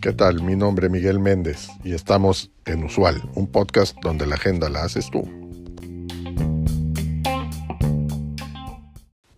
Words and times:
¿Qué 0.00 0.12
tal? 0.12 0.42
Mi 0.42 0.54
nombre 0.54 0.86
es 0.86 0.92
Miguel 0.92 1.18
Méndez 1.18 1.68
y 1.82 1.92
estamos 1.92 2.52
en 2.64 2.84
Usual, 2.84 3.22
un 3.34 3.50
podcast 3.50 3.96
donde 4.02 4.26
la 4.26 4.36
agenda 4.36 4.68
la 4.68 4.84
haces 4.84 5.10
tú. 5.10 5.22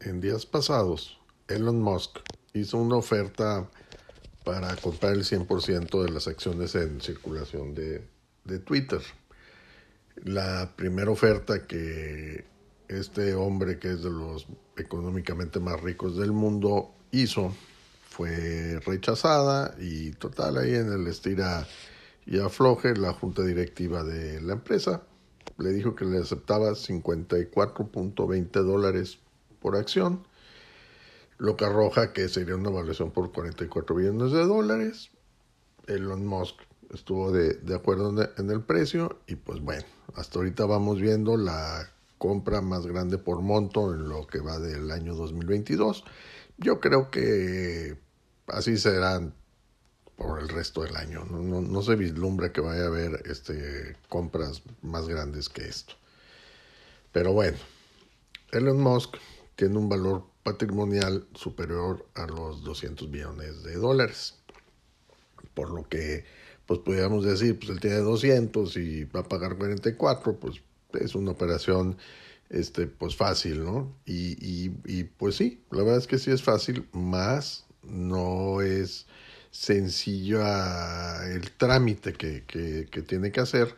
En 0.01 0.21
días 0.21 0.45
pasados, 0.45 1.19
Elon 1.49 1.81
Musk 1.81 2.19
hizo 2.53 2.77
una 2.77 2.97
oferta 2.97 3.67
para 4.45 4.77
comprar 4.77 5.15
el 5.15 5.25
100% 5.25 6.03
de 6.05 6.11
las 6.11 6.29
acciones 6.29 6.75
en 6.75 7.01
circulación 7.01 7.75
de, 7.75 8.03
de 8.45 8.59
Twitter. 8.59 9.01
La 10.17 10.73
primera 10.77 11.11
oferta 11.11 11.67
que 11.67 12.45
este 12.89 13.35
hombre, 13.35 13.79
que 13.79 13.93
es 13.93 14.03
de 14.03 14.11
los 14.11 14.47
económicamente 14.77 15.61
más 15.61 15.81
ricos 15.81 16.17
del 16.17 16.33
mundo, 16.33 16.95
hizo 17.11 17.55
fue 18.09 18.81
rechazada 18.85 19.77
y 19.79 20.11
total 20.13 20.59
ahí 20.59 20.75
en 20.75 20.93
el 20.93 21.07
estira 21.07 21.67
y 22.27 22.41
afloje 22.41 22.97
la 22.97 23.13
junta 23.13 23.43
directiva 23.45 24.03
de 24.03 24.41
la 24.41 24.55
empresa 24.55 25.03
le 25.59 25.71
dijo 25.73 25.95
que 25.95 26.05
le 26.05 26.19
aceptaba 26.19 26.71
54.20 26.71 28.51
dólares 28.63 29.19
por 29.61 29.77
acción, 29.77 30.27
lo 31.37 31.57
que 31.57 31.65
arroja 31.65 32.13
que 32.13 32.29
sería 32.29 32.57
una 32.57 32.71
evaluación 32.71 33.11
por 33.11 33.33
44 33.33 33.95
billones 33.95 34.33
de 34.33 34.45
dólares. 34.45 35.11
Elon 35.87 36.27
Musk 36.27 36.57
estuvo 36.93 37.33
de, 37.33 37.55
de 37.55 37.75
acuerdo 37.75 38.11
en, 38.11 38.29
en 38.37 38.51
el 38.51 38.63
precio 38.63 39.19
y 39.27 39.35
pues 39.37 39.61
bueno, 39.61 39.85
hasta 40.15 40.39
ahorita 40.39 40.65
vamos 40.67 41.01
viendo 41.01 41.37
la 41.37 41.91
compra 42.19 42.61
más 42.61 42.87
grande 42.87 43.17
por 43.19 43.41
monto 43.41 43.95
en 43.95 44.09
lo 44.09 44.27
que 44.27 44.41
va 44.41 44.59
del 44.59 44.91
año 44.91 45.15
2022. 45.15 46.05
Yo 46.59 46.81
creo 46.81 47.11
que 47.11 47.97
así 48.49 48.77
serán 48.77 49.35
por 50.17 50.41
el 50.41 50.49
resto 50.49 50.83
del 50.83 50.97
año. 50.97 51.25
No, 51.25 51.39
no, 51.39 51.61
no, 51.63 51.83
se 51.83 51.95
vislumbra 51.95 52.53
que 52.53 52.61
vaya 52.61 52.83
a 52.83 52.87
haber 52.89 53.23
este, 53.27 53.97
compras 54.09 54.63
más 54.83 55.09
grandes 55.09 55.49
que 55.49 55.67
esto. 55.67 55.95
Pero 57.13 57.33
bueno, 57.33 57.57
Elon 58.51 58.81
Musk 58.81 59.17
tiene 59.55 59.79
un 59.79 59.89
valor 59.89 60.25
patrimonial 60.43 61.27
superior 61.35 62.07
a 62.15 62.27
los 62.27 62.65
200 62.65 63.11
billones 63.11 63.63
de 63.63 63.77
dólares. 63.77 64.35
Por 65.55 65.71
lo 65.71 65.89
que, 65.89 66.25
pues 66.67 66.81
podríamos 66.81 67.25
decir, 67.25 67.59
pues 67.59 67.71
él 67.71 67.81
tiene 67.81 67.99
200 67.99 68.77
y 68.77 69.05
va 69.05 69.21
a 69.21 69.29
pagar 69.29 69.57
44, 69.57 70.39
pues 70.41 70.61
es 70.95 71.15
una 71.15 71.33
operación 71.33 71.97
este, 72.51 72.87
pues 72.87 73.17
fácil, 73.17 73.65
¿no? 73.65 73.95
Y, 74.07 74.33
y, 74.45 74.75
y 74.87 75.05
pues 75.05 75.37
sí, 75.37 75.63
la 75.71 75.83
verdad 75.83 75.99
es 75.99 76.07
que 76.07 76.19
sí 76.19 76.31
es 76.31 76.43
fácil, 76.43 76.89
más 76.93 77.67
no 77.83 78.61
es 78.61 79.07
sencillo 79.51 80.41
el 81.25 81.51
trámite 81.57 82.13
que, 82.13 82.45
que, 82.45 82.87
que, 82.91 83.03
tiene 83.03 83.33
que 83.33 83.41
hacer 83.41 83.75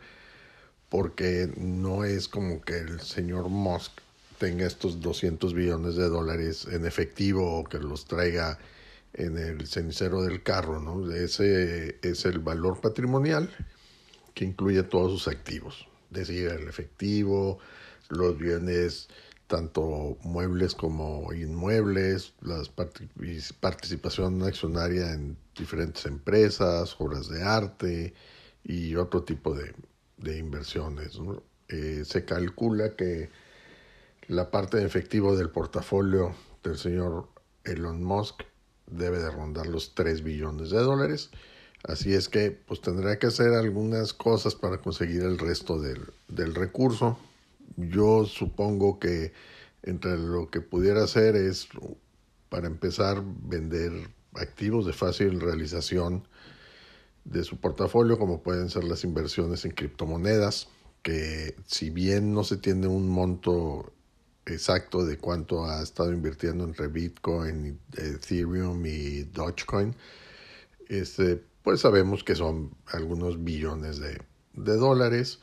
porque 0.89 1.49
no 1.57 2.03
es 2.03 2.27
como 2.27 2.61
que 2.61 2.77
el 2.77 2.99
señor 3.01 3.49
Musk 3.49 3.93
tenga 4.37 4.65
estos 4.65 4.99
200 5.01 5.53
billones 5.53 5.95
de 5.95 6.09
dólares 6.09 6.67
en 6.69 6.85
efectivo 6.85 7.59
o 7.59 7.63
que 7.63 7.79
los 7.79 8.05
traiga 8.05 8.57
en 9.13 9.37
el 9.37 9.67
cenicero 9.67 10.21
del 10.23 10.43
carro, 10.43 10.79
¿no? 10.79 11.11
Ese 11.11 11.99
es 12.01 12.25
el 12.25 12.39
valor 12.39 12.81
patrimonial 12.81 13.49
que 14.33 14.45
incluye 14.45 14.83
todos 14.83 15.11
sus 15.11 15.27
activos, 15.27 15.87
decir, 16.11 16.49
el 16.49 16.67
efectivo, 16.67 17.59
los 18.09 18.37
bienes 18.37 19.07
tanto 19.47 20.17
muebles 20.23 20.75
como 20.75 21.33
inmuebles, 21.33 22.33
la 22.41 22.63
participación 23.59 24.41
accionaria 24.43 25.11
en 25.11 25.35
diferentes 25.57 26.05
empresas, 26.05 26.95
obras 26.99 27.27
de 27.27 27.43
arte 27.43 28.13
y 28.63 28.95
otro 28.95 29.23
tipo 29.23 29.53
de, 29.53 29.73
de 30.17 30.37
inversiones. 30.37 31.19
Eh, 31.67 32.03
se 32.05 32.23
calcula 32.23 32.95
que 32.95 33.29
la 34.27 34.51
parte 34.51 34.77
de 34.77 34.85
efectivo 34.85 35.35
del 35.35 35.49
portafolio 35.49 36.33
del 36.63 36.77
señor 36.77 37.27
Elon 37.65 38.01
Musk 38.03 38.43
debe 38.87 39.19
de 39.19 39.31
rondar 39.31 39.67
los 39.67 39.95
3 39.95 40.23
billones 40.23 40.69
de 40.69 40.79
dólares. 40.79 41.29
Así 41.83 42.13
es 42.13 42.29
que 42.29 42.51
pues 42.51 42.81
tendrá 42.81 43.17
que 43.17 43.27
hacer 43.27 43.53
algunas 43.53 44.13
cosas 44.13 44.55
para 44.55 44.79
conseguir 44.79 45.23
el 45.23 45.39
resto 45.39 45.79
del, 45.79 46.01
del 46.27 46.53
recurso. 46.53 47.17
Yo 47.77 48.25
supongo 48.25 48.99
que 48.99 49.33
entre 49.83 50.17
lo 50.17 50.49
que 50.49 50.61
pudiera 50.61 51.03
hacer 51.03 51.35
es, 51.35 51.67
para 52.49 52.67
empezar, 52.67 53.23
vender 53.25 53.91
activos 54.33 54.85
de 54.85 54.93
fácil 54.93 55.39
realización 55.39 56.27
de 57.25 57.43
su 57.43 57.57
portafolio, 57.57 58.17
como 58.17 58.41
pueden 58.41 58.69
ser 58.69 58.83
las 58.83 59.03
inversiones 59.03 59.65
en 59.65 59.71
criptomonedas, 59.71 60.67
que 61.01 61.55
si 61.65 61.89
bien 61.89 62.33
no 62.33 62.43
se 62.43 62.57
tiene 62.57 62.87
un 62.87 63.09
monto 63.09 63.91
exacto 64.45 65.05
de 65.05 65.17
cuánto 65.17 65.65
ha 65.65 65.81
estado 65.81 66.11
invirtiendo 66.11 66.63
entre 66.63 66.87
Bitcoin, 66.87 67.79
Ethereum 67.95 68.85
y 68.85 69.23
Dogecoin, 69.23 69.95
este, 70.89 71.43
pues 71.63 71.81
sabemos 71.81 72.23
que 72.23 72.35
son 72.35 72.75
algunos 72.87 73.43
billones 73.43 73.99
de, 73.99 74.21
de 74.53 74.77
dólares 74.77 75.39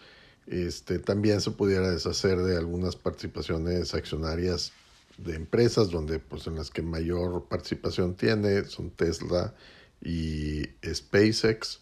este, 0.48 0.98
también 0.98 1.42
se 1.42 1.50
pudiera 1.50 1.90
deshacer 1.90 2.38
de 2.38 2.56
algunas 2.56 2.96
participaciones 2.96 3.92
accionarias 3.92 4.72
de 5.18 5.34
empresas 5.34 5.90
donde 5.90 6.20
pues 6.20 6.46
en 6.46 6.54
las 6.54 6.70
que 6.70 6.80
mayor 6.80 7.44
participación 7.48 8.14
tiene 8.14 8.64
son 8.64 8.90
Tesla 8.90 9.54
y 10.02 10.62
SpaceX. 10.82 11.80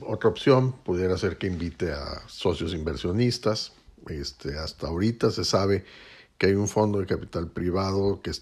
Otra 0.00 0.28
opción 0.28 0.72
pudiera 0.84 1.16
ser 1.16 1.38
que 1.38 1.46
invite 1.46 1.92
a 1.92 2.28
socios 2.28 2.74
inversionistas. 2.74 3.72
Este, 4.08 4.58
hasta 4.58 4.88
ahorita 4.88 5.30
se 5.30 5.46
sabe 5.46 5.86
que 6.36 6.48
hay 6.48 6.54
un 6.54 6.68
fondo 6.68 6.98
de 6.98 7.06
capital 7.06 7.48
privado 7.48 8.20
que 8.20 8.32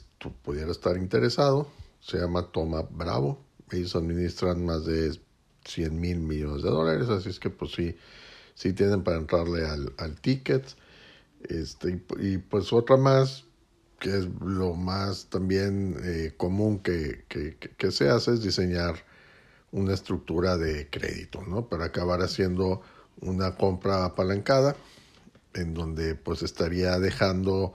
pudiera 0.43 0.73
estar 0.73 0.97
interesado. 0.97 1.69
Se 2.01 2.19
llama 2.19 2.51
Toma 2.51 2.83
Bravo. 2.91 3.39
Ellos 3.73 3.95
administran 3.97 4.65
más 4.65 4.85
de 4.85 5.19
100 5.65 6.01
mil 6.01 6.21
millones 6.21 6.63
de 6.63 6.71
dólares. 6.71 7.09
Así 7.09 7.29
es 7.29 7.39
que 7.39 7.51
pues 7.51 7.73
sí 7.73 7.97
si 8.61 8.75
tienen 8.75 9.03
para 9.03 9.17
entrarle 9.17 9.67
al, 9.67 9.95
al 9.97 10.21
ticket. 10.21 10.77
Este, 11.45 11.99
y, 12.19 12.37
pues 12.37 12.75
otra 12.75 12.99
más, 12.99 13.47
que 13.99 14.11
es 14.11 14.29
lo 14.45 14.75
más 14.75 15.31
también 15.31 15.97
eh, 16.05 16.35
común 16.37 16.81
que, 16.81 17.25
que, 17.29 17.57
que, 17.57 17.91
se 17.91 18.11
hace, 18.11 18.35
es 18.35 18.43
diseñar 18.43 18.97
una 19.73 19.95
estructura 19.95 20.59
de 20.59 20.91
crédito, 20.91 21.43
¿no? 21.47 21.71
Para 21.71 21.87
acabar 21.87 22.21
haciendo 22.21 22.83
una 23.23 23.57
compra 23.57 24.05
apalancada, 24.05 24.77
en 25.55 25.73
donde 25.73 26.15
pues 26.15 26.43
estaría 26.43 26.99
dejando 26.99 27.73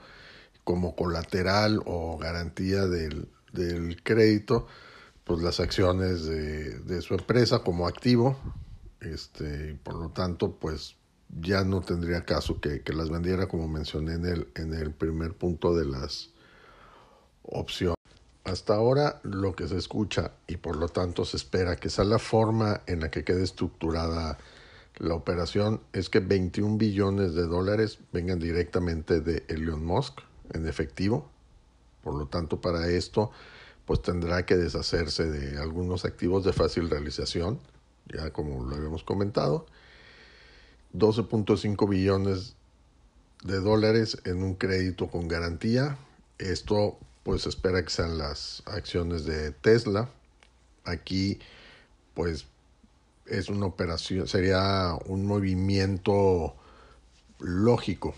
como 0.62 0.94
colateral 0.94 1.80
o 1.84 2.16
garantía 2.16 2.86
del, 2.86 3.28
del 3.52 4.00
crédito, 4.04 4.68
pues 5.26 5.42
las 5.42 5.60
acciones 5.60 6.24
de, 6.24 6.78
de 6.78 7.02
su 7.02 7.12
empresa 7.12 7.58
como 7.58 7.86
activo 7.86 8.38
este, 9.00 9.78
por 9.82 9.94
lo 9.94 10.10
tanto, 10.10 10.52
pues 10.52 10.96
ya 11.40 11.64
no 11.64 11.80
tendría 11.80 12.24
caso 12.24 12.60
que, 12.60 12.82
que, 12.82 12.92
las 12.92 13.10
vendiera 13.10 13.46
como 13.46 13.68
mencioné 13.68 14.14
en 14.14 14.26
el, 14.26 14.48
en 14.54 14.74
el 14.74 14.92
primer 14.92 15.34
punto 15.34 15.74
de 15.74 15.84
las 15.84 16.30
opciones. 17.42 17.96
Hasta 18.44 18.74
ahora 18.74 19.20
lo 19.24 19.54
que 19.56 19.66
se 19.66 19.76
escucha 19.76 20.32
y 20.46 20.56
por 20.56 20.76
lo 20.76 20.88
tanto 20.88 21.24
se 21.24 21.36
espera 21.36 21.76
que 21.76 21.90
sea 21.90 22.04
la 22.04 22.18
forma 22.18 22.82
en 22.86 23.00
la 23.00 23.10
que 23.10 23.24
quede 23.24 23.42
estructurada 23.42 24.38
la 24.98 25.14
operación 25.14 25.82
es 25.92 26.08
que 26.08 26.20
21 26.20 26.78
billones 26.78 27.34
de 27.34 27.46
dólares 27.46 27.98
vengan 28.12 28.38
directamente 28.38 29.20
de 29.20 29.44
Elon 29.48 29.84
Musk 29.84 30.20
en 30.54 30.66
efectivo. 30.66 31.28
Por 32.02 32.14
lo 32.14 32.28
tanto, 32.28 32.60
para 32.60 32.88
esto, 32.88 33.30
pues 33.86 34.02
tendrá 34.02 34.44
que 34.44 34.56
deshacerse 34.56 35.30
de 35.30 35.58
algunos 35.58 36.04
activos 36.04 36.44
de 36.44 36.52
fácil 36.52 36.90
realización 36.90 37.60
ya 38.12 38.32
como 38.32 38.64
lo 38.64 38.76
habíamos 38.76 39.02
comentado, 39.02 39.66
12.5 40.94 41.88
billones 41.88 42.54
de 43.44 43.60
dólares 43.60 44.18
en 44.24 44.42
un 44.42 44.54
crédito 44.54 45.08
con 45.08 45.28
garantía. 45.28 45.98
Esto 46.38 46.98
pues 47.22 47.46
espera 47.46 47.82
que 47.82 47.90
sean 47.90 48.18
las 48.18 48.62
acciones 48.66 49.24
de 49.24 49.50
Tesla. 49.50 50.08
Aquí 50.84 51.40
pues 52.14 52.46
es 53.26 53.48
una 53.48 53.66
operación, 53.66 54.28
sería 54.28 54.96
un 55.06 55.26
movimiento 55.26 56.54
lógico, 57.40 58.14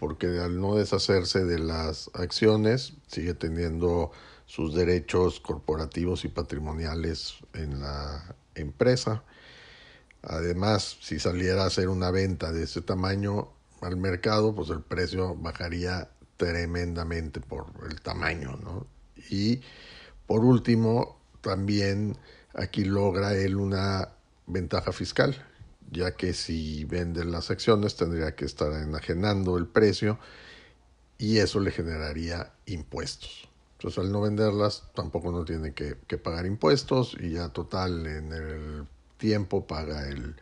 porque 0.00 0.26
al 0.26 0.58
no 0.58 0.74
deshacerse 0.74 1.44
de 1.44 1.58
las 1.58 2.10
acciones, 2.14 2.94
sigue 3.06 3.34
teniendo 3.34 4.10
sus 4.48 4.74
derechos 4.74 5.40
corporativos 5.40 6.24
y 6.24 6.28
patrimoniales 6.28 7.34
en 7.52 7.80
la 7.80 8.34
empresa. 8.54 9.22
Además, 10.22 10.96
si 11.02 11.20
saliera 11.20 11.62
a 11.62 11.66
hacer 11.66 11.90
una 11.90 12.10
venta 12.10 12.50
de 12.50 12.64
ese 12.64 12.80
tamaño 12.80 13.52
al 13.82 13.98
mercado, 13.98 14.54
pues 14.54 14.70
el 14.70 14.80
precio 14.80 15.36
bajaría 15.36 16.10
tremendamente 16.38 17.40
por 17.40 17.66
el 17.88 18.00
tamaño, 18.00 18.56
¿no? 18.56 18.86
Y 19.30 19.60
por 20.26 20.44
último, 20.44 21.20
también 21.42 22.16
aquí 22.54 22.84
logra 22.84 23.34
él 23.34 23.56
una 23.56 24.12
ventaja 24.46 24.92
fiscal, 24.92 25.36
ya 25.90 26.12
que 26.16 26.32
si 26.32 26.84
vende 26.86 27.24
las 27.26 27.50
acciones 27.50 27.96
tendría 27.96 28.34
que 28.34 28.46
estar 28.46 28.72
enajenando 28.72 29.58
el 29.58 29.66
precio 29.66 30.18
y 31.18 31.38
eso 31.38 31.60
le 31.60 31.70
generaría 31.70 32.54
impuestos. 32.64 33.47
Entonces 33.78 33.98
al 34.00 34.10
no 34.10 34.22
venderlas 34.22 34.82
tampoco 34.92 35.30
no 35.30 35.44
tiene 35.44 35.72
que, 35.72 35.94
pagar 36.18 36.46
impuestos 36.46 37.16
y 37.20 37.34
ya 37.34 37.50
total 37.50 38.08
en 38.08 38.32
el 38.32 38.86
tiempo 39.18 39.68
paga 39.68 40.08
el 40.08 40.34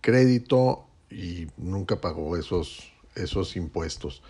crédito 0.00 0.84
y 1.08 1.46
nunca 1.56 2.00
pagó 2.00 2.36
esos, 2.36 2.92
esos 3.14 3.54
impuestos. 3.54 4.22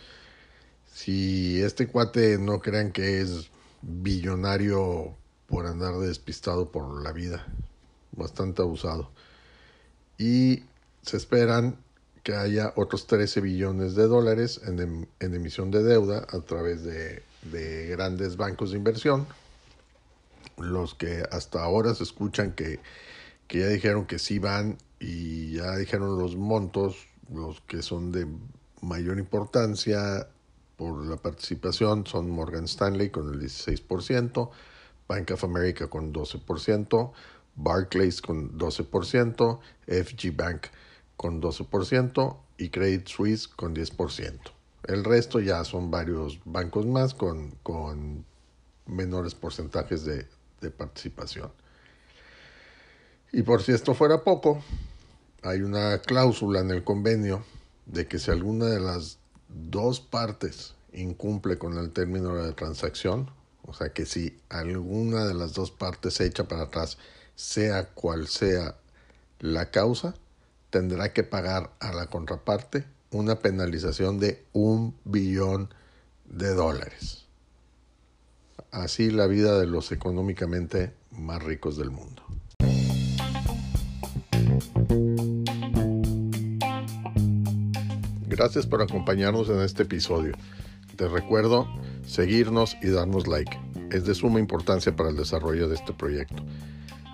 Si 0.93 1.62
este 1.62 1.88
cuate 1.88 2.37
no 2.37 2.61
crean 2.61 2.93
que 2.93 3.23
es 3.23 3.49
billonario 3.81 5.17
por 5.47 5.64
andar 5.64 5.94
despistado 5.94 6.70
por 6.70 7.02
la 7.02 7.12
vida, 7.12 7.47
bastante 8.12 8.61
abusado. 8.61 9.11
Y 10.19 10.64
se 11.00 11.17
esperan 11.17 11.79
que 12.23 12.35
haya 12.35 12.75
otros 12.76 13.06
13 13.06 13.40
billones 13.40 13.94
de 13.94 14.06
dólares 14.06 14.61
en, 14.67 14.81
em, 14.81 15.06
en 15.19 15.35
emisión 15.35 15.70
de 15.70 15.82
deuda 15.82 16.26
a 16.31 16.40
través 16.40 16.85
de, 16.85 17.23
de, 17.50 17.88
grandes 17.88 18.37
bancos 18.37 18.70
de 18.70 18.79
inversión, 18.79 19.26
los 20.58 20.94
que 20.94 21.23
hasta 21.31 21.62
ahora 21.62 21.94
se 21.94 22.02
escuchan 22.02 22.52
que, 22.52 22.81
que 23.49 23.61
ya 23.61 23.69
dijeron 23.69 24.06
que 24.06 24.19
sí 24.19 24.38
van 24.38 24.79
y 25.00 25.52
ya 25.52 25.76
dijeron 25.76 26.19
los 26.19 26.37
montos, 26.37 27.06
los 27.32 27.61
que 27.62 27.82
son 27.82 28.12
de 28.12 28.26
mayor 28.82 29.19
importancia 29.19 30.29
por 30.76 31.06
la 31.06 31.17
participación 31.17 32.06
son 32.06 32.31
Morgan 32.31 32.64
Stanley 32.64 33.11
con 33.11 33.32
el 33.32 33.41
16%, 33.41 34.50
Bank 35.08 35.31
of 35.31 35.44
America 35.44 35.88
con 35.88 36.12
12%, 36.12 37.12
Barclays 37.56 38.20
con 38.20 38.58
12%, 38.58 39.61
FG 39.87 40.37
Bank 40.37 40.67
con 41.17 41.40
12% 41.40 42.37
y 42.58 42.69
Credit 42.70 43.06
Suisse 43.06 43.49
con 43.49 43.75
10%. 43.75 44.38
El 44.86 45.04
resto 45.04 45.40
ya 45.40 45.64
son 45.64 45.90
varios 45.90 46.40
bancos 46.44 46.86
más 46.86 47.14
con, 47.14 47.52
con 47.62 48.25
menores 48.86 49.34
porcentajes 49.34 50.04
de, 50.04 50.26
de 50.60 50.70
participación. 50.70 51.50
Y 53.32 53.42
por 53.42 53.62
si 53.62 53.72
esto 53.72 53.94
fuera 53.94 54.22
poco, 54.22 54.62
hay 55.42 55.62
una 55.62 55.98
cláusula 55.98 56.60
en 56.60 56.70
el 56.70 56.84
convenio 56.84 57.44
de 57.86 58.06
que 58.06 58.19
si 58.19 58.31
alguna 58.31 58.66
de 58.66 58.81
las 58.81 59.19
dos 59.48 60.00
partes 60.00 60.75
incumple 60.92 61.58
con 61.58 61.76
el 61.78 61.90
término 61.90 62.34
de 62.34 62.48
la 62.48 62.56
transacción, 62.56 63.30
o 63.62 63.75
sea 63.75 63.92
que 63.92 64.06
si 64.06 64.38
alguna 64.48 65.25
de 65.25 65.34
las 65.34 65.54
dos 65.54 65.70
partes 65.70 66.14
se 66.14 66.26
echa 66.26 66.44
para 66.44 66.64
atrás, 66.64 66.98
sea 67.34 67.87
cual 67.90 68.28
sea 68.28 68.76
la 69.40 69.70
causa, 69.70 70.14
tendrá 70.70 71.12
que 71.12 71.25
pagar 71.25 71.72
a 71.80 71.92
la 71.92 72.06
contraparte 72.06 72.84
una 73.14 73.37
penalización 73.37 74.19
de 74.19 74.44
un 74.52 74.96
billón 75.05 75.72
de 76.25 76.52
dólares. 76.52 77.26
Así 78.72 79.11
la 79.12 79.28
vida 79.28 79.56
de 79.56 79.69
los 79.69 79.93
económicamente 79.93 80.93
más 81.12 81.40
ricos 81.40 81.76
del 81.76 81.93
mundo. 81.93 82.22
Gracias 88.26 88.66
por 88.66 88.82
acompañarnos 88.82 89.49
en 89.49 89.61
este 89.61 89.84
episodio. 89.84 90.34
Te 90.96 91.06
recuerdo 91.06 91.69
seguirnos 92.05 92.76
y 92.82 92.88
darnos 92.88 93.28
like. 93.28 93.56
Es 93.93 94.06
de 94.06 94.14
suma 94.16 94.40
importancia 94.40 94.96
para 94.96 95.11
el 95.11 95.16
desarrollo 95.16 95.69
de 95.69 95.76
este 95.76 95.93
proyecto. 95.93 96.43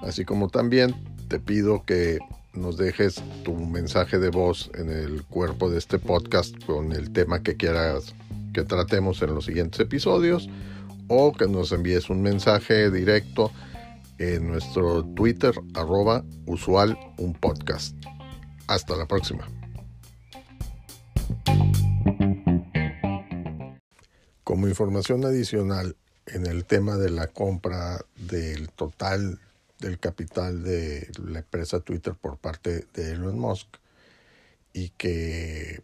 Así 0.01 0.25
como 0.25 0.49
también 0.49 0.95
te 1.29 1.39
pido 1.39 1.85
que 1.85 2.21
nos 2.53 2.77
dejes 2.77 3.23
tu 3.45 3.55
mensaje 3.55 4.19
de 4.19 4.31
voz 4.31 4.71
en 4.75 4.91
el 4.91 5.25
cuerpo 5.25 5.71
de 5.71 5.79
este 5.79 5.99
podcast 5.99 6.55
con 6.65 6.93
el 6.93 7.13
tema 7.13 7.43
que 7.43 7.57
quieras 7.57 8.15
que 8.53 8.65
tratemos 8.65 9.23
en 9.23 9.35
los 9.35 9.45
siguientes 9.45 9.81
episodios 9.81 10.49
o 11.09 11.33
que 11.33 11.47
nos 11.47 11.73
envíes 11.73 12.11
un 12.11 12.23
mensaje 12.23 12.91
directo 12.91 13.53
en 14.19 14.49
nuestro 14.49 15.05
Twitter 15.05 15.55
arroba 15.75 16.25
usual 16.47 16.99
un 17.19 17.35
podcast. 17.35 17.97
Hasta 18.67 18.97
la 18.97 19.07
próxima. 19.07 19.49
Como 24.45 24.69
información 24.69 25.25
adicional 25.25 25.97
en 26.27 26.47
el 26.47 26.65
tema 26.65 26.97
de 26.97 27.11
la 27.11 27.29
compra 27.29 28.05
del 28.17 28.69
total 28.71 29.41
del 29.81 29.99
capital 29.99 30.63
de 30.63 31.11
la 31.23 31.41
empresa 31.41 31.81
Twitter 31.81 32.15
por 32.15 32.39
parte 32.39 32.87
de 32.95 33.13
Elon 33.13 33.39
Musk 33.39 33.67
y 34.73 34.91
que 34.91 35.83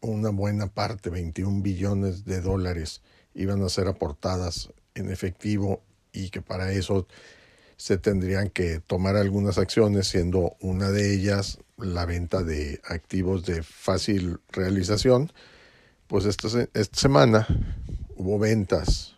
una 0.00 0.30
buena 0.30 0.68
parte, 0.68 1.10
21 1.10 1.62
billones 1.62 2.24
de 2.24 2.40
dólares, 2.40 3.02
iban 3.34 3.62
a 3.62 3.68
ser 3.68 3.88
aportadas 3.88 4.70
en 4.94 5.10
efectivo 5.10 5.82
y 6.12 6.30
que 6.30 6.42
para 6.42 6.72
eso 6.72 7.06
se 7.76 7.98
tendrían 7.98 8.50
que 8.50 8.80
tomar 8.80 9.16
algunas 9.16 9.58
acciones, 9.58 10.06
siendo 10.08 10.56
una 10.60 10.90
de 10.90 11.14
ellas 11.14 11.58
la 11.76 12.06
venta 12.06 12.42
de 12.42 12.80
activos 12.84 13.44
de 13.44 13.62
fácil 13.62 14.38
realización 14.50 15.30
pues 16.06 16.24
esta, 16.24 16.48
esta 16.74 16.98
semana 16.98 17.46
hubo 18.16 18.38
ventas 18.38 19.16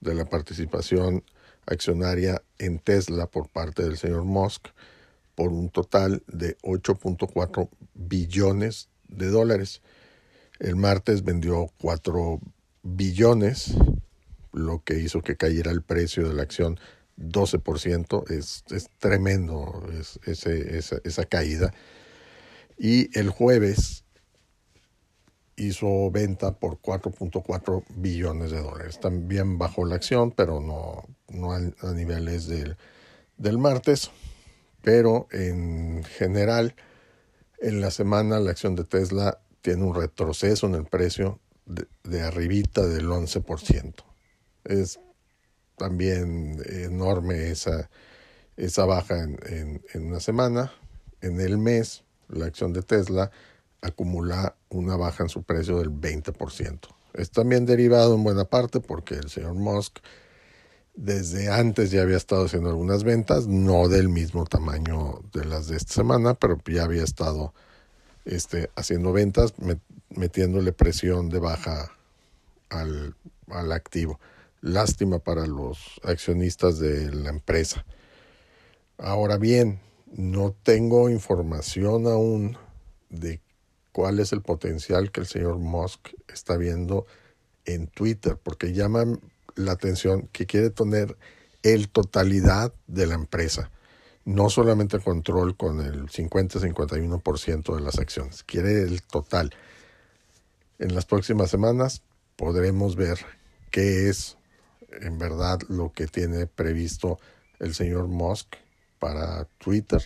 de 0.00 0.14
la 0.14 0.24
participación 0.24 1.22
accionaria 1.70 2.42
en 2.58 2.78
Tesla 2.78 3.26
por 3.26 3.48
parte 3.48 3.82
del 3.82 3.96
señor 3.96 4.24
Musk 4.24 4.68
por 5.34 5.52
un 5.52 5.70
total 5.70 6.22
de 6.26 6.58
8.4 6.58 7.70
billones 7.94 8.88
de 9.08 9.28
dólares. 9.28 9.80
El 10.58 10.76
martes 10.76 11.24
vendió 11.24 11.70
4 11.80 12.40
billones, 12.82 13.74
lo 14.52 14.82
que 14.84 14.98
hizo 14.98 15.22
que 15.22 15.36
cayera 15.36 15.70
el 15.70 15.82
precio 15.82 16.28
de 16.28 16.34
la 16.34 16.42
acción 16.42 16.78
12%. 17.16 18.30
Es, 18.30 18.64
es 18.70 18.90
tremendo 18.98 19.88
ese, 20.26 20.76
esa, 20.76 20.98
esa 21.04 21.24
caída. 21.24 21.72
Y 22.76 23.16
el 23.18 23.30
jueves 23.30 24.04
hizo 25.60 26.10
venta 26.10 26.52
por 26.52 26.80
4.4 26.80 27.84
billones 27.96 28.50
de 28.50 28.62
dólares. 28.62 28.98
También 28.98 29.58
bajó 29.58 29.84
la 29.84 29.96
acción, 29.96 30.30
pero 30.30 30.60
no, 30.60 31.04
no 31.28 31.52
a, 31.52 31.92
niveles 31.92 32.46
del, 32.46 32.76
del 33.36 33.58
martes. 33.58 34.10
Pero 34.82 35.28
en 35.30 36.02
general, 36.04 36.74
en 37.60 37.80
la 37.80 37.90
semana 37.90 38.40
la 38.40 38.52
acción 38.52 38.74
de 38.74 38.84
Tesla 38.84 39.38
tiene 39.60 39.84
un 39.84 39.94
retroceso 39.94 40.66
en 40.66 40.74
el 40.74 40.86
precio 40.86 41.40
de, 41.66 41.86
de 42.04 42.22
arribita 42.22 42.86
del 42.86 43.08
11%. 43.08 43.94
Es 44.64 44.98
también 45.76 46.62
enorme 46.66 47.50
esa, 47.50 47.90
esa 48.56 48.86
baja 48.86 49.22
en, 49.22 49.38
en, 49.46 49.82
en 49.92 50.06
una 50.06 50.20
semana. 50.20 50.72
En 51.20 51.38
el 51.38 51.58
mes, 51.58 52.04
la 52.28 52.46
acción 52.46 52.72
de 52.72 52.82
Tesla 52.82 53.30
acumula 53.82 54.56
una 54.68 54.96
baja 54.96 55.24
en 55.24 55.28
su 55.28 55.42
precio 55.42 55.78
del 55.78 55.90
20%. 55.90 56.78
Es 57.14 57.30
también 57.30 57.66
derivado 57.66 58.14
en 58.14 58.22
buena 58.22 58.44
parte 58.44 58.80
porque 58.80 59.14
el 59.14 59.30
señor 59.30 59.54
Musk 59.54 59.98
desde 60.94 61.50
antes 61.50 61.90
ya 61.90 62.02
había 62.02 62.16
estado 62.16 62.44
haciendo 62.44 62.68
algunas 62.68 63.04
ventas, 63.04 63.46
no 63.46 63.88
del 63.88 64.08
mismo 64.08 64.44
tamaño 64.44 65.20
de 65.32 65.44
las 65.44 65.68
de 65.68 65.76
esta 65.76 65.94
semana, 65.94 66.34
pero 66.34 66.58
ya 66.66 66.84
había 66.84 67.04
estado 67.04 67.54
este, 68.24 68.70
haciendo 68.76 69.12
ventas, 69.12 69.54
metiéndole 70.10 70.72
presión 70.72 71.30
de 71.30 71.38
baja 71.38 71.92
al, 72.68 73.14
al 73.48 73.72
activo. 73.72 74.20
Lástima 74.60 75.20
para 75.20 75.46
los 75.46 76.00
accionistas 76.04 76.78
de 76.78 77.10
la 77.12 77.30
empresa. 77.30 77.86
Ahora 78.98 79.38
bien, 79.38 79.80
no 80.12 80.54
tengo 80.62 81.08
información 81.08 82.06
aún 82.06 82.58
de 83.08 83.40
cuál 83.92 84.20
es 84.20 84.32
el 84.32 84.42
potencial 84.42 85.10
que 85.10 85.20
el 85.20 85.26
señor 85.26 85.58
Musk 85.58 86.08
está 86.28 86.56
viendo 86.56 87.06
en 87.64 87.86
Twitter, 87.86 88.38
porque 88.42 88.72
llama 88.72 89.04
la 89.56 89.72
atención 89.72 90.28
que 90.32 90.46
quiere 90.46 90.70
tener 90.70 91.16
el 91.62 91.88
totalidad 91.88 92.72
de 92.86 93.06
la 93.06 93.14
empresa, 93.14 93.70
no 94.24 94.48
solamente 94.48 94.96
el 94.96 95.02
control 95.02 95.56
con 95.56 95.80
el 95.80 96.08
50-51% 96.08 97.74
de 97.74 97.80
las 97.80 97.98
acciones, 97.98 98.42
quiere 98.44 98.82
el 98.82 99.02
total. 99.02 99.52
En 100.78 100.94
las 100.94 101.04
próximas 101.04 101.50
semanas 101.50 102.02
podremos 102.36 102.96
ver 102.96 103.18
qué 103.70 104.08
es 104.08 104.38
en 105.00 105.18
verdad 105.18 105.60
lo 105.68 105.92
que 105.92 106.06
tiene 106.06 106.46
previsto 106.46 107.18
el 107.58 107.74
señor 107.74 108.08
Musk 108.08 108.56
para 108.98 109.44
Twitter 109.58 110.02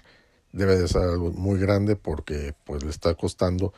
debe 0.54 0.76
de 0.76 0.88
ser 0.88 1.02
algo 1.02 1.32
muy 1.32 1.58
grande 1.58 1.96
porque 1.96 2.54
pues 2.64 2.84
le 2.84 2.90
está 2.90 3.14
costando 3.14 3.72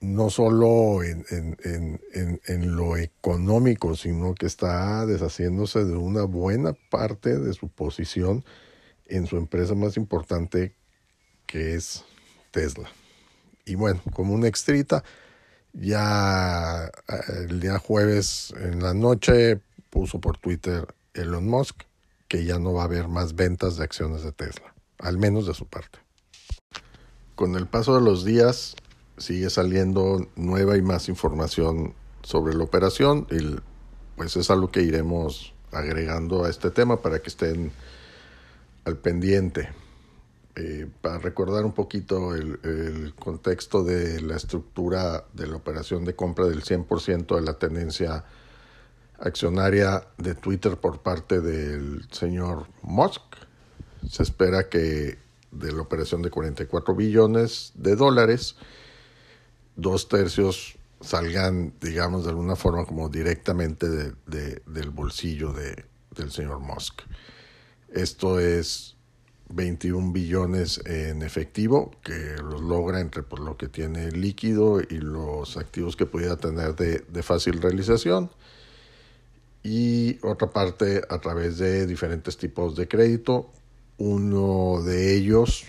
no 0.00 0.30
solo 0.30 1.02
en, 1.02 1.24
en, 1.30 1.56
en, 2.12 2.40
en, 2.46 2.76
lo 2.76 2.96
económico, 2.96 3.96
sino 3.96 4.34
que 4.34 4.46
está 4.46 5.06
deshaciéndose 5.06 5.84
de 5.84 5.96
una 5.96 6.24
buena 6.24 6.74
parte 6.90 7.38
de 7.38 7.54
su 7.54 7.68
posición 7.68 8.44
en 9.06 9.26
su 9.26 9.36
empresa 9.36 9.74
más 9.74 9.96
importante, 9.96 10.74
que 11.46 11.74
es 11.74 12.04
Tesla. 12.50 12.90
Y 13.64 13.76
bueno, 13.76 14.02
como 14.12 14.34
una 14.34 14.48
extrita, 14.48 15.04
ya 15.72 16.86
eh, 16.86 17.46
el 17.48 17.60
día 17.60 17.78
jueves 17.78 18.52
en 18.60 18.82
la 18.82 18.92
noche 18.92 19.60
puso 19.90 20.20
por 20.20 20.36
Twitter 20.38 20.86
Elon 21.14 21.46
Musk 21.46 21.82
que 22.28 22.44
ya 22.44 22.58
no 22.58 22.72
va 22.72 22.82
a 22.82 22.86
haber 22.86 23.08
más 23.08 23.34
ventas 23.34 23.76
de 23.76 23.84
acciones 23.84 24.22
de 24.22 24.32
Tesla, 24.32 24.73
al 24.98 25.18
menos 25.18 25.46
de 25.46 25.54
su 25.54 25.66
parte. 25.66 25.98
Con 27.34 27.56
el 27.56 27.66
paso 27.66 27.94
de 27.94 28.00
los 28.00 28.24
días 28.24 28.76
sigue 29.18 29.50
saliendo 29.50 30.26
nueva 30.36 30.76
y 30.76 30.82
más 30.82 31.08
información 31.08 31.94
sobre 32.22 32.54
la 32.54 32.64
operación 32.64 33.26
y 33.30 33.56
pues 34.16 34.36
es 34.36 34.50
algo 34.50 34.70
que 34.70 34.82
iremos 34.82 35.54
agregando 35.72 36.44
a 36.44 36.50
este 36.50 36.70
tema 36.70 37.02
para 37.02 37.20
que 37.20 37.28
estén 37.28 37.72
al 38.84 38.96
pendiente. 38.96 39.70
Eh, 40.56 40.88
para 41.00 41.18
recordar 41.18 41.64
un 41.64 41.72
poquito 41.72 42.32
el, 42.32 42.60
el, 42.62 43.14
contexto 43.16 43.82
de 43.82 44.20
la 44.20 44.36
estructura 44.36 45.24
de 45.32 45.48
la 45.48 45.56
operación 45.56 46.04
de 46.04 46.14
compra 46.14 46.44
del 46.44 46.62
100% 46.62 47.34
de 47.34 47.42
la 47.42 47.54
tenencia 47.54 48.24
accionaria 49.18 50.06
de 50.16 50.36
Twitter 50.36 50.76
por 50.76 51.00
parte 51.00 51.40
del 51.40 52.06
señor 52.12 52.68
Musk, 52.82 53.22
se 54.08 54.22
espera 54.22 54.68
que 54.68 55.18
de 55.50 55.72
la 55.72 55.82
operación 55.82 56.22
de 56.22 56.30
44 56.30 56.94
billones 56.94 57.72
de 57.74 57.96
dólares, 57.96 58.56
dos 59.76 60.08
tercios 60.08 60.76
salgan, 61.00 61.74
digamos, 61.80 62.24
de 62.24 62.30
alguna 62.30 62.56
forma 62.56 62.84
como 62.86 63.08
directamente 63.08 63.88
de, 63.88 64.12
de, 64.26 64.62
del 64.66 64.90
bolsillo 64.90 65.52
de, 65.52 65.84
del 66.16 66.30
señor 66.30 66.60
Musk. 66.60 67.02
Esto 67.92 68.40
es 68.40 68.96
21 69.50 70.12
billones 70.12 70.80
en 70.86 71.22
efectivo, 71.22 71.92
que 72.02 72.36
los 72.42 72.60
logra 72.60 73.00
entre 73.00 73.22
por 73.22 73.40
lo 73.40 73.56
que 73.56 73.68
tiene 73.68 74.10
líquido 74.10 74.80
y 74.80 74.98
los 74.98 75.56
activos 75.56 75.96
que 75.96 76.06
pudiera 76.06 76.36
tener 76.36 76.74
de, 76.74 77.00
de, 77.00 77.22
fácil 77.22 77.60
realización. 77.60 78.30
Y 79.62 80.18
otra 80.22 80.50
parte 80.50 81.02
a 81.08 81.20
través 81.20 81.58
de 81.58 81.86
diferentes 81.86 82.36
tipos 82.36 82.76
de 82.76 82.88
crédito. 82.88 83.50
Uno 83.98 84.82
de 84.82 85.14
ellos 85.14 85.64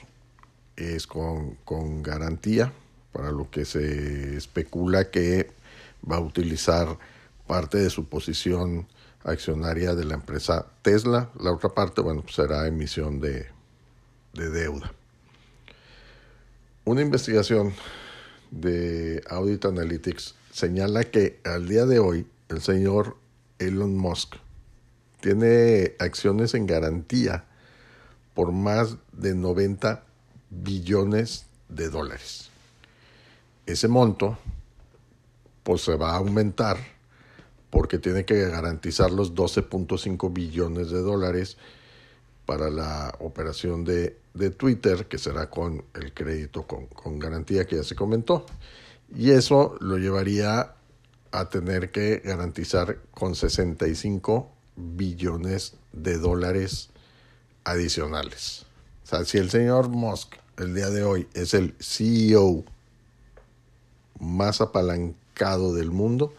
es 0.76 1.08
con, 1.08 1.56
con 1.64 2.04
garantía, 2.04 2.74
para 3.12 3.32
lo 3.32 3.50
que 3.50 3.64
se 3.66 4.36
especula 4.36 5.10
que 5.10 5.52
va 6.10 6.18
a 6.18 6.20
utilizar 6.20 6.98
parte 7.48 7.78
de 7.78 7.90
su 7.90 8.10
posición 8.10 8.88
accionaria 9.24 9.96
de 9.96 10.04
la 10.04 10.16
empresa 10.16 10.66
Tesla. 10.82 11.30
La 11.40 11.52
otra 11.52 11.70
parte, 11.70 12.02
bueno, 12.02 12.24
pues 12.24 12.36
será 12.36 12.68
emisión 12.68 13.22
de, 13.22 13.48
de 14.34 14.50
deuda. 14.50 14.92
Una 16.84 17.02
investigación 17.02 17.74
de 18.52 19.24
Audit 19.30 19.66
Analytics 19.66 20.36
señala 20.52 21.04
que 21.06 21.40
al 21.44 21.68
día 21.68 21.86
de 21.86 22.00
hoy 22.00 22.28
el 22.50 22.62
señor 22.62 23.18
Elon 23.60 23.98
Musk 23.98 24.36
tiene 25.22 25.94
acciones 26.00 26.54
en 26.54 26.68
garantía 26.68 27.46
por 28.36 28.52
más 28.52 28.98
de 29.14 29.34
90 29.34 30.04
billones 30.52 31.48
de 31.70 31.90
dólares. 31.90 32.50
Ese 33.66 33.88
monto 33.88 34.38
pues 35.64 35.82
se 35.82 35.96
va 35.96 36.12
a 36.12 36.18
aumentar 36.18 36.78
porque 37.72 37.98
tiene 37.98 38.24
que 38.24 38.48
garantizar 38.48 39.10
los 39.10 39.34
12.5 39.34 40.32
billones 40.32 40.92
de 40.92 41.02
dólares 41.02 41.58
para 42.46 42.70
la 42.70 43.16
operación 43.20 43.84
de, 43.84 44.18
de, 44.36 44.52
Twitter, 44.52 45.08
que 45.08 45.18
será 45.18 45.50
con 45.50 45.84
el 45.96 46.14
crédito 46.14 46.68
con, 46.68 46.86
con, 46.86 47.18
garantía 47.18 47.66
que 47.66 47.78
ya 47.78 47.84
se 47.84 47.96
comentó. 47.96 48.46
Y 49.14 49.32
eso 49.32 49.76
lo 49.82 49.98
llevaría 49.98 50.76
a 51.32 51.50
tener 51.50 51.92
que 51.92 52.22
garantizar 52.24 53.00
con 53.12 53.34
65 53.34 54.52
billones 54.76 55.76
de 55.92 56.18
dólares 56.20 56.92
adicionales. 57.66 58.66
O 59.04 59.08
sea, 59.08 59.26
si 59.26 59.38
el 59.38 59.50
señor 59.50 59.90
Musk 59.90 60.36
el 60.58 60.74
día 60.74 60.90
de 60.90 61.04
hoy 61.04 61.28
es 61.34 61.54
el 61.54 61.76
CEO 61.80 62.64
más 64.20 64.62
apalancado 64.62 65.74
del 65.74 65.92
mundo, 65.92 66.34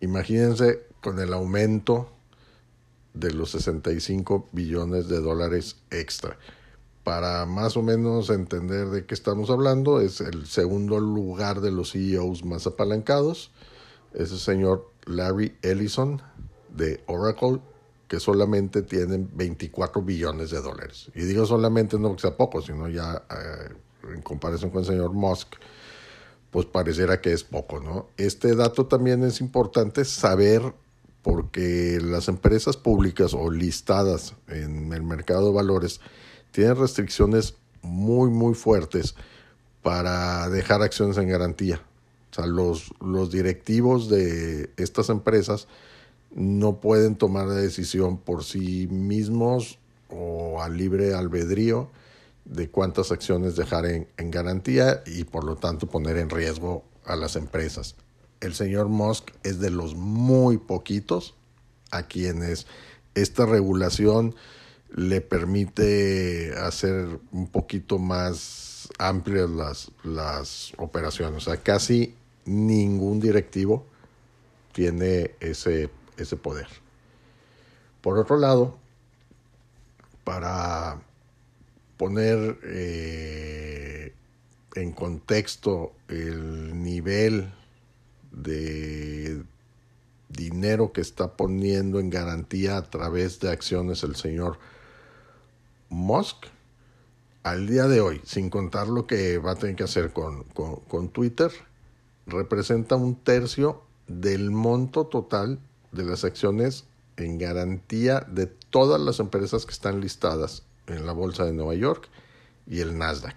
imagínense 0.00 0.82
con 1.00 1.18
el 1.18 1.32
aumento 1.32 2.10
de 3.14 3.32
los 3.32 3.52
65 3.52 4.48
billones 4.52 5.08
de 5.08 5.20
dólares 5.20 5.76
extra. 5.90 6.36
Para 7.04 7.46
más 7.46 7.76
o 7.76 7.82
menos 7.82 8.30
entender 8.30 8.88
de 8.88 9.06
qué 9.06 9.14
estamos 9.14 9.50
hablando, 9.50 10.00
es 10.00 10.20
el 10.20 10.46
segundo 10.46 10.98
lugar 11.00 11.60
de 11.60 11.70
los 11.70 11.92
CEOs 11.92 12.44
más 12.44 12.66
apalancados. 12.66 13.50
Es 14.14 14.32
el 14.32 14.38
señor 14.38 14.90
Larry 15.06 15.56
Ellison 15.62 16.22
de 16.74 17.02
Oracle, 17.06 17.60
que 18.14 18.20
solamente 18.20 18.82
tienen 18.82 19.28
24 19.34 20.00
billones 20.00 20.50
de 20.50 20.60
dólares. 20.60 21.10
Y 21.16 21.22
digo 21.22 21.46
solamente 21.46 21.98
no 21.98 22.14
que 22.14 22.20
sea 22.20 22.36
poco, 22.36 22.62
sino 22.62 22.88
ya 22.88 23.24
eh, 23.28 23.74
en 24.14 24.22
comparación 24.22 24.70
con 24.70 24.80
el 24.82 24.86
señor 24.86 25.12
Musk, 25.12 25.54
pues 26.52 26.66
pareciera 26.66 27.20
que 27.20 27.32
es 27.32 27.42
poco, 27.42 27.80
¿no? 27.80 28.10
Este 28.16 28.54
dato 28.54 28.86
también 28.86 29.24
es 29.24 29.40
importante 29.40 30.04
saber 30.04 30.62
porque 31.22 31.98
las 32.00 32.28
empresas 32.28 32.76
públicas 32.76 33.34
o 33.34 33.50
listadas 33.50 34.34
en 34.46 34.92
el 34.92 35.02
mercado 35.02 35.48
de 35.48 35.54
valores 35.54 36.00
tienen 36.52 36.76
restricciones 36.76 37.56
muy, 37.82 38.30
muy 38.30 38.54
fuertes 38.54 39.16
para 39.82 40.48
dejar 40.50 40.82
acciones 40.82 41.16
en 41.18 41.28
garantía. 41.28 41.80
O 42.30 42.34
sea, 42.34 42.46
los, 42.46 42.94
los 43.00 43.32
directivos 43.32 44.08
de 44.08 44.70
estas 44.76 45.08
empresas 45.08 45.66
no 46.34 46.80
pueden 46.80 47.16
tomar 47.16 47.46
la 47.46 47.54
decisión 47.54 48.18
por 48.18 48.44
sí 48.44 48.86
mismos 48.88 49.78
o 50.08 50.62
a 50.62 50.68
libre 50.68 51.14
albedrío 51.14 51.90
de 52.44 52.68
cuántas 52.68 53.10
acciones 53.10 53.56
dejar 53.56 53.86
en, 53.86 54.06
garantía 54.30 55.02
y 55.06 55.24
por 55.24 55.44
lo 55.44 55.56
tanto 55.56 55.86
poner 55.86 56.18
en 56.18 56.28
riesgo 56.28 56.84
a 57.06 57.16
las 57.16 57.36
empresas 57.36 57.96
el 58.44 58.54
señor 58.54 58.88
Musk 58.88 59.30
es 59.42 59.58
de 59.58 59.70
los 59.70 59.94
muy 59.94 60.58
poquitos 60.58 61.34
a 61.90 62.04
quienes 62.04 62.66
esta 63.14 63.46
regulación 63.46 64.34
le 64.94 65.20
permite 65.20 66.54
hacer 66.56 67.20
un 67.32 67.48
poquito 67.48 67.98
más 67.98 68.88
amplias 68.98 69.50
las, 69.50 69.90
las 70.04 70.72
operaciones. 70.76 71.46
O 71.46 71.50
sea, 71.50 71.62
casi 71.62 72.14
ningún 72.44 73.18
directivo 73.18 73.86
tiene 74.72 75.32
ese, 75.40 75.88
ese 76.16 76.36
poder. 76.36 76.68
Por 78.00 78.18
otro 78.18 78.36
lado, 78.36 78.76
para 80.24 81.00
poner 81.96 82.58
eh, 82.64 84.12
en 84.74 84.92
contexto 84.92 85.92
el 86.08 86.82
nivel 86.82 87.52
de 88.32 89.42
dinero 90.28 90.92
que 90.92 91.00
está 91.00 91.36
poniendo 91.36 92.00
en 92.00 92.10
garantía 92.10 92.76
a 92.76 92.82
través 92.82 93.38
de 93.40 93.50
acciones 93.50 94.02
el 94.02 94.16
señor 94.16 94.58
Musk, 95.88 96.46
al 97.44 97.66
día 97.66 97.86
de 97.86 98.00
hoy, 98.00 98.20
sin 98.24 98.50
contar 98.50 98.88
lo 98.88 99.06
que 99.06 99.38
va 99.38 99.52
a 99.52 99.56
tener 99.56 99.76
que 99.76 99.84
hacer 99.84 100.12
con, 100.12 100.44
con, 100.44 100.76
con 100.76 101.10
Twitter, 101.10 101.52
representa 102.26 102.96
un 102.96 103.14
tercio 103.16 103.82
del 104.08 104.50
monto 104.50 105.06
total 105.06 105.58
de 105.94 106.04
las 106.04 106.24
acciones 106.24 106.84
en 107.16 107.38
garantía 107.38 108.20
de 108.28 108.46
todas 108.46 109.00
las 109.00 109.20
empresas 109.20 109.66
que 109.66 109.72
están 109.72 110.00
listadas 110.00 110.62
en 110.86 111.06
la 111.06 111.12
Bolsa 111.12 111.44
de 111.44 111.52
Nueva 111.52 111.74
York 111.74 112.08
y 112.66 112.80
el 112.80 112.98
Nasdaq, 112.98 113.36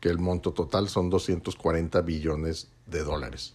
que 0.00 0.08
el 0.08 0.18
monto 0.18 0.52
total 0.52 0.88
son 0.88 1.10
240 1.10 2.00
billones 2.02 2.68
de 2.86 3.02
dólares. 3.02 3.54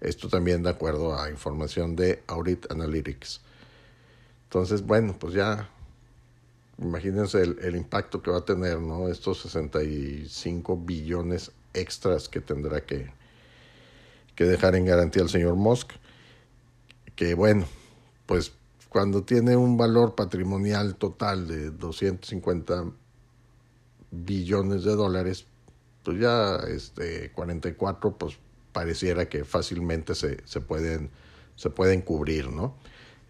Esto 0.00 0.28
también 0.28 0.62
de 0.62 0.70
acuerdo 0.70 1.18
a 1.18 1.30
información 1.30 1.96
de 1.96 2.22
Audit 2.28 2.70
Analytics. 2.70 3.40
Entonces, 4.44 4.82
bueno, 4.82 5.16
pues 5.18 5.34
ya 5.34 5.68
imagínense 6.78 7.42
el, 7.42 7.58
el, 7.60 7.74
impacto 7.74 8.22
que 8.22 8.30
va 8.30 8.38
a 8.38 8.44
tener, 8.44 8.78
¿no? 8.78 9.08
Estos 9.08 9.40
65 9.42 10.76
billones 10.76 11.50
extras 11.74 12.28
que 12.28 12.40
tendrá 12.40 12.84
que, 12.84 13.10
que 14.36 14.44
dejar 14.44 14.76
en 14.76 14.84
garantía 14.84 15.22
el 15.22 15.28
señor 15.28 15.56
Musk. 15.56 15.92
Que 17.18 17.34
bueno, 17.34 17.66
pues 18.26 18.52
cuando 18.88 19.24
tiene 19.24 19.56
un 19.56 19.76
valor 19.76 20.14
patrimonial 20.14 20.94
total 20.94 21.48
de 21.48 21.70
250 21.72 22.84
billones 24.12 24.84
de 24.84 24.94
dólares, 24.94 25.44
pues 26.04 26.20
ya 26.20 26.58
este 26.68 27.32
44, 27.32 28.16
pues 28.16 28.38
pareciera 28.72 29.28
que 29.28 29.44
fácilmente 29.44 30.14
se, 30.14 30.46
se, 30.46 30.60
pueden, 30.60 31.10
se 31.56 31.70
pueden 31.70 32.02
cubrir, 32.02 32.52
¿no? 32.52 32.76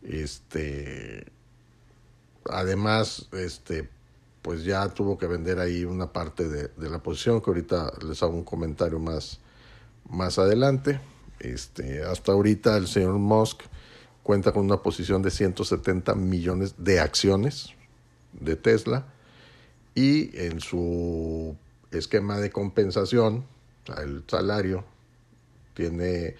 Este, 0.02 1.25
además, 2.45 3.30
este, 3.33 3.88
pues 4.42 4.64
ya 4.64 4.87
tuvo 4.90 5.16
que 5.16 5.26
vender 5.26 5.61
ahí 5.61 5.87
una 5.87 6.12
parte 6.12 6.47
de, 6.47 6.68
de, 6.68 6.90
la 6.90 7.02
posición, 7.02 7.40
que 7.40 7.49
ahorita 7.49 7.90
les 8.07 8.23
hago 8.23 8.35
un 8.35 8.45
comentario 8.45 8.99
más, 8.99 9.40
más 10.11 10.38
adelante. 10.38 11.00
Este, 11.40 12.02
hasta 12.02 12.33
ahorita 12.33 12.76
el 12.76 12.87
señor 12.87 13.14
Musk 13.14 13.62
cuenta 14.29 14.53
con 14.53 14.67
una 14.67 14.83
posición 14.83 15.23
de 15.23 15.31
170 15.31 16.15
millones 16.15 16.75
de 16.77 17.01
acciones 17.01 17.71
de 18.39 18.57
Tesla 18.57 19.07
y 19.95 20.39
en 20.39 20.61
su 20.61 21.57
esquema 21.93 22.37
de 22.37 22.51
compensación, 22.51 23.47
el 23.97 24.25
salario, 24.27 24.85
tiene 25.73 26.35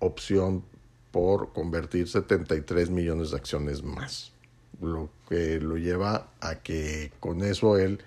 opción 0.00 0.64
por 1.12 1.52
convertir 1.52 2.08
73 2.08 2.90
millones 2.90 3.30
de 3.30 3.36
acciones 3.36 3.84
más, 3.84 4.32
lo 4.80 5.08
que 5.28 5.60
lo 5.60 5.76
lleva 5.76 6.26
a 6.40 6.56
que 6.56 7.12
con 7.20 7.44
eso 7.44 7.78
él 7.78 8.00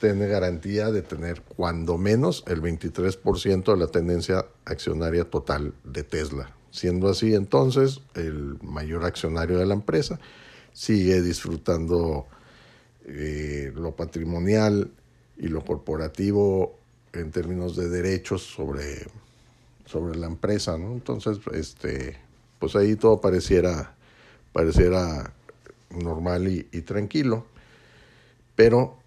tiene 0.00 0.26
garantía 0.26 0.90
de 0.90 1.02
tener 1.02 1.42
cuando 1.42 1.96
menos 1.96 2.42
el 2.48 2.60
23% 2.60 3.72
de 3.72 3.76
la 3.76 3.86
tendencia 3.86 4.46
accionaria 4.64 5.30
total 5.30 5.74
de 5.84 6.02
Tesla. 6.02 6.57
Siendo 6.70 7.08
así, 7.08 7.34
entonces, 7.34 8.00
el 8.14 8.58
mayor 8.62 9.04
accionario 9.04 9.58
de 9.58 9.66
la 9.66 9.74
empresa 9.74 10.18
sigue 10.72 11.22
disfrutando 11.22 12.26
eh, 13.06 13.72
lo 13.74 13.96
patrimonial 13.96 14.90
y 15.38 15.48
lo 15.48 15.64
corporativo 15.64 16.78
en 17.12 17.30
términos 17.30 17.74
de 17.74 17.88
derechos 17.88 18.42
sobre, 18.42 19.06
sobre 19.86 20.18
la 20.18 20.26
empresa, 20.26 20.76
¿no? 20.76 20.92
Entonces, 20.92 21.38
este, 21.52 22.18
pues 22.58 22.76
ahí 22.76 22.96
todo 22.96 23.20
pareciera, 23.20 23.94
pareciera 24.52 25.32
normal 25.90 26.48
y, 26.48 26.68
y 26.70 26.82
tranquilo. 26.82 27.46
Pero, 28.54 28.98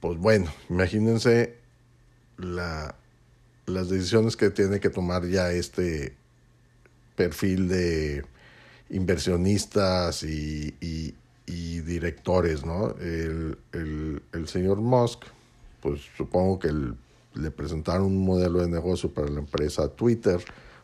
pues 0.00 0.18
bueno, 0.18 0.50
imagínense 0.70 1.56
la, 2.38 2.94
las 3.66 3.88
decisiones 3.88 4.36
que 4.36 4.50
tiene 4.50 4.80
que 4.80 4.90
tomar 4.90 5.26
ya 5.26 5.52
este 5.52 6.16
perfil 7.22 7.68
de 7.68 8.24
inversionistas 8.90 10.24
y, 10.24 11.14
directores, 11.46 12.64
¿no? 12.64 12.96
El, 13.00 13.58
el, 14.32 14.48
señor 14.48 14.78
Musk, 14.78 15.24
pues 15.80 16.00
supongo 16.16 16.58
que 16.58 16.72
le 17.34 17.50
presentaron 17.50 18.06
un 18.06 18.24
modelo 18.24 18.60
de 18.60 18.68
negocio 18.68 19.12
para 19.12 19.28
la 19.28 19.40
empresa 19.40 19.88
Twitter, 19.88 20.40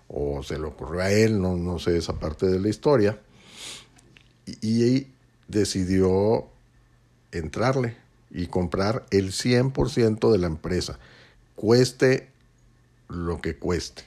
o 0.06 0.42
se 0.42 0.58
le 0.58 0.66
ocurrió 0.66 1.00
a 1.00 1.10
él, 1.10 1.40
no, 1.40 1.56
no 1.56 1.78
sé 1.78 1.96
esa 1.96 2.12
parte 2.12 2.46
de 2.46 2.60
la 2.60 2.68
historia, 2.68 3.18
y, 4.44 4.58
y 4.62 5.12
decidió 5.48 6.46
entrarle 7.32 7.96
y 8.30 8.46
comprar 8.48 9.06
el 9.10 9.32
100% 9.32 10.30
de 10.30 10.38
la 10.38 10.46
empresa, 10.46 10.98
cueste 11.56 12.28
lo 13.08 13.40
que 13.40 13.56
cueste. 13.56 14.04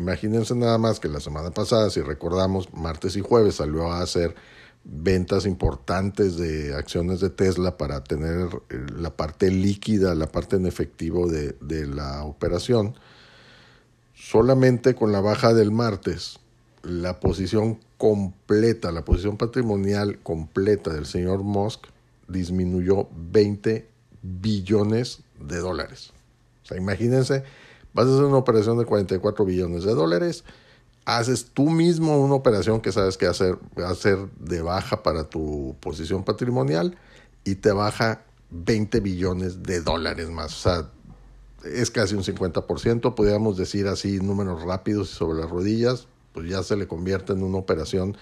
Imagínense 0.00 0.54
nada 0.54 0.78
más 0.78 0.98
que 0.98 1.08
la 1.08 1.20
semana 1.20 1.50
pasada, 1.50 1.90
si 1.90 2.00
recordamos, 2.00 2.72
martes 2.72 3.16
y 3.16 3.20
jueves 3.20 3.56
salió 3.56 3.92
a 3.92 4.00
hacer 4.00 4.34
ventas 4.82 5.44
importantes 5.44 6.38
de 6.38 6.74
acciones 6.74 7.20
de 7.20 7.28
Tesla 7.28 7.76
para 7.76 8.02
tener 8.02 8.48
eh, 8.70 8.86
la 8.96 9.10
parte 9.10 9.50
líquida, 9.50 10.14
la 10.14 10.26
parte 10.26 10.56
en 10.56 10.64
efectivo 10.64 11.28
de, 11.28 11.54
de 11.60 11.86
la 11.86 12.24
operación. 12.24 12.94
Solamente 14.14 14.94
con 14.94 15.12
la 15.12 15.20
baja 15.20 15.52
del 15.52 15.70
martes, 15.70 16.38
la 16.82 17.20
posición 17.20 17.78
completa, 17.98 18.92
la 18.92 19.04
posición 19.04 19.36
patrimonial 19.36 20.18
completa 20.20 20.94
del 20.94 21.04
señor 21.04 21.42
Musk 21.42 21.88
disminuyó 22.26 23.06
20 23.12 23.86
billones 24.22 25.20
de 25.38 25.58
dólares. 25.58 26.14
O 26.64 26.66
sea, 26.68 26.78
imagínense, 26.78 27.44
vas 27.92 28.06
a 28.06 28.14
hacer 28.14 28.24
una 28.24 28.36
operación 28.36 28.78
de 28.78 28.84
44 28.84 29.44
billones 29.44 29.84
de 29.84 29.94
dólares, 29.94 30.44
haces 31.04 31.46
tú 31.52 31.70
mismo 31.70 32.18
una 32.18 32.34
operación 32.34 32.80
que 32.80 32.92
sabes 32.92 33.16
que 33.16 33.26
hacer, 33.26 33.58
hacer 33.84 34.18
de 34.38 34.62
baja 34.62 35.02
para 35.02 35.24
tu 35.24 35.76
posición 35.80 36.24
patrimonial 36.24 36.96
y 37.44 37.56
te 37.56 37.72
baja 37.72 38.22
20 38.50 39.00
billones 39.00 39.62
de 39.62 39.80
dólares 39.80 40.30
más. 40.30 40.52
O 40.54 40.70
sea, 40.70 40.90
es 41.64 41.90
casi 41.90 42.14
un 42.14 42.22
50%, 42.22 43.14
podríamos 43.14 43.56
decir 43.56 43.86
así 43.86 44.18
números 44.18 44.62
rápidos 44.62 45.12
y 45.12 45.14
sobre 45.14 45.40
las 45.40 45.50
rodillas, 45.50 46.06
pues 46.32 46.48
ya 46.48 46.62
se 46.62 46.76
le 46.76 46.86
convierte 46.86 47.32
en 47.32 47.42
una 47.42 47.58
operación 47.58 48.16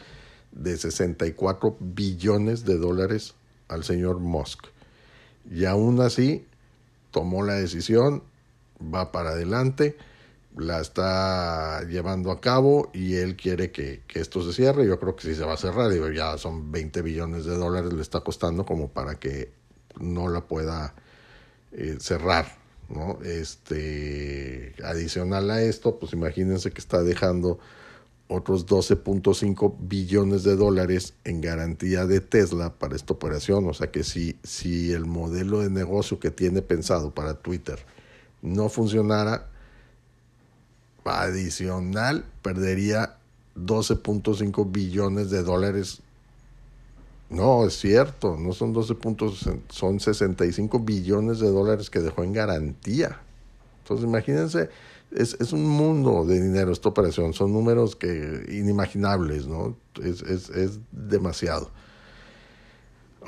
de 0.53 0.77
64 0.77 1.77
billones 1.79 2.65
de 2.65 2.79
dólares 2.79 3.35
al 3.69 3.85
señor 3.85 4.19
Musk. 4.19 4.67
Y 5.51 5.65
aún 5.65 6.01
así, 6.01 6.47
tomó 7.11 7.43
la 7.45 7.55
decisión, 7.55 8.23
va 8.83 9.13
para 9.13 9.31
adelante 9.31 9.97
la 10.57 10.81
está 10.81 11.85
llevando 11.85 12.31
a 12.31 12.41
cabo 12.41 12.91
y 12.93 13.15
él 13.15 13.37
quiere 13.37 13.71
que, 13.71 14.03
que, 14.07 14.21
esto 14.21 14.43
se 14.43 14.53
cierre. 14.53 14.87
Yo 14.87 14.99
creo 14.99 15.15
que 15.15 15.23
sí 15.23 15.35
se 15.35 15.45
va 15.45 15.55
a 15.55 15.57
cerrar. 15.57 15.91
Digo, 15.91 16.11
ya 16.11 16.37
son 16.37 16.73
20 16.73 17.03
billones 17.03 17.45
de 17.45 17.57
dólares, 17.57 17.93
le 17.93 18.03
está 18.03 18.21
costando 18.21 18.67
como 18.67 18.89
para 18.89 19.17
que 19.17 19.53
no 20.01 20.29
la 20.29 20.47
pueda 20.47 20.95
eh, 21.73 21.97
cerrar. 22.01 22.57
¿no? 22.89 23.19
Este, 23.23 24.75
adicional 24.83 25.51
a 25.51 25.63
esto, 25.63 25.99
pues 25.99 26.13
imagínense 26.13 26.71
que 26.71 26.81
está 26.81 27.03
dejando 27.03 27.59
otros 28.29 28.67
12.5 28.67 29.77
billones 29.81 30.43
de 30.43 30.57
dólares 30.57 31.15
en 31.25 31.41
garantía 31.41 32.07
de 32.07 32.21
Tesla 32.21 32.75
para 32.75 32.97
esta 32.97 33.13
operación. 33.13 33.67
O 33.69 33.75
sea 33.75 33.91
que 33.91 34.05
si, 34.05 34.39
si 34.43 34.93
el 34.93 35.07
modelo 35.07 35.61
de 35.61 35.71
negocio 35.71 36.19
que 36.19 36.31
tiene 36.31 36.63
pensado 36.63 37.15
para 37.15 37.35
Twitter 37.35 37.79
no 38.43 38.69
funcionara, 38.69 39.49
adicional 41.17 42.25
perdería 42.43 43.17
12.5 43.57 44.71
billones 44.71 45.31
de 45.31 45.43
dólares. 45.43 46.01
No, 47.31 47.67
es 47.67 47.79
cierto, 47.79 48.37
no 48.39 48.53
son 48.53 48.73
12 48.73 48.95
puntos, 48.95 49.49
son 49.69 50.01
65 50.01 50.79
billones 50.81 51.41
de 51.41 51.51
dólares 51.51 51.91
que 51.91 52.01
dejó 52.01 52.25
en 52.25 52.33
garantía. 52.33 53.21
Entonces, 53.83 54.07
imagínense, 54.07 54.71
es, 55.11 55.37
es 55.39 55.53
un 55.53 55.67
mundo 55.67 56.25
de 56.25 56.41
dinero 56.41 56.73
esta 56.73 56.89
operación, 56.89 57.35
son 57.35 57.53
números 57.53 57.97
que 57.97 58.47
inimaginables, 58.49 59.47
¿no? 59.47 59.77
Es, 60.03 60.23
es, 60.23 60.51
es 60.51 60.79
demasiado. 60.91 61.71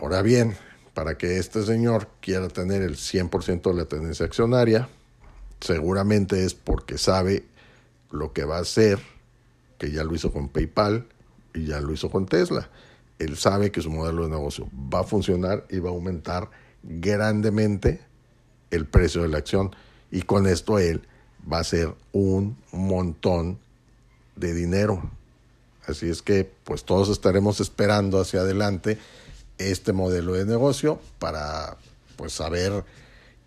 Ahora 0.00 0.22
bien, 0.22 0.56
para 0.94 1.18
que 1.18 1.38
este 1.38 1.62
señor 1.62 2.08
quiera 2.20 2.48
tener 2.48 2.82
el 2.82 2.96
100% 2.96 3.62
de 3.62 3.74
la 3.74 3.84
tendencia 3.84 4.24
accionaria, 4.24 4.88
seguramente 5.60 6.44
es 6.44 6.54
porque 6.54 6.98
sabe 6.98 7.44
lo 8.10 8.32
que 8.32 8.44
va 8.44 8.58
a 8.58 8.62
hacer, 8.62 8.98
que 9.78 9.90
ya 9.90 10.04
lo 10.04 10.14
hizo 10.14 10.32
con 10.32 10.48
PayPal 10.48 11.06
y 11.54 11.66
ya 11.66 11.80
lo 11.80 11.92
hizo 11.92 12.10
con 12.10 12.26
Tesla. 12.26 12.68
Él 13.18 13.36
sabe 13.36 13.70
que 13.70 13.82
su 13.82 13.90
modelo 13.90 14.24
de 14.24 14.30
negocio 14.30 14.68
va 14.72 15.00
a 15.00 15.04
funcionar 15.04 15.66
y 15.68 15.78
va 15.78 15.90
a 15.90 15.92
aumentar 15.92 16.50
grandemente 16.82 18.00
el 18.70 18.86
precio 18.86 19.22
de 19.22 19.28
la 19.28 19.38
acción 19.38 19.74
y 20.10 20.22
con 20.22 20.46
esto 20.46 20.78
él 20.78 21.02
va 21.50 21.58
a 21.58 21.60
hacer 21.60 21.94
un 22.12 22.56
montón 22.72 23.58
de 24.36 24.54
dinero. 24.54 25.10
Así 25.86 26.08
es 26.08 26.22
que 26.22 26.50
pues 26.64 26.84
todos 26.84 27.08
estaremos 27.08 27.60
esperando 27.60 28.20
hacia 28.20 28.40
adelante 28.40 28.98
este 29.58 29.92
modelo 29.92 30.34
de 30.34 30.46
negocio 30.46 31.00
para 31.18 31.76
pues 32.16 32.32
saber 32.32 32.84